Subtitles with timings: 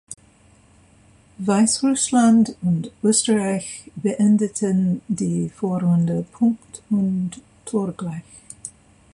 [1.37, 8.23] Weißrussland und Österreich beendeten die Vorrunde punkt- und torgleich.